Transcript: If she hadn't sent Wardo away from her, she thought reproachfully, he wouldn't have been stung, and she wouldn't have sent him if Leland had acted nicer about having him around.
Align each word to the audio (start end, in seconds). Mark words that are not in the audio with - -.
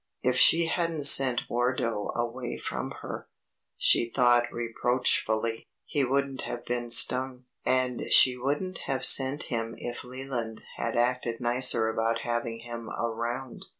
If 0.23 0.35
she 0.35 0.65
hadn't 0.65 1.03
sent 1.03 1.41
Wardo 1.47 2.09
away 2.15 2.57
from 2.57 2.89
her, 3.03 3.27
she 3.77 4.09
thought 4.09 4.51
reproachfully, 4.51 5.67
he 5.85 6.03
wouldn't 6.03 6.41
have 6.41 6.65
been 6.65 6.89
stung, 6.89 7.43
and 7.67 8.11
she 8.11 8.35
wouldn't 8.35 8.79
have 8.87 9.05
sent 9.05 9.43
him 9.53 9.75
if 9.77 10.03
Leland 10.03 10.63
had 10.77 10.97
acted 10.97 11.39
nicer 11.39 11.87
about 11.87 12.21
having 12.23 12.61
him 12.61 12.89
around. 12.89 13.67